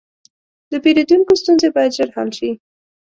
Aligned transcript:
د 0.71 0.73
پیرودونکو 0.83 1.33
ستونزې 1.41 1.69
باید 1.75 1.95
ژر 1.97 2.09
حل 2.15 2.29
شي. 2.37 2.49